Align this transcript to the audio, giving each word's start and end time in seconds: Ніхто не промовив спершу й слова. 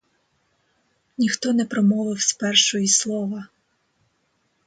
Ніхто 1.17 1.53
не 1.53 1.65
промовив 1.65 2.21
спершу 2.21 2.77
й 2.77 2.87
слова. 2.87 3.47